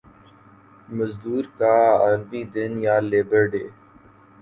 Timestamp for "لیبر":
3.01-3.43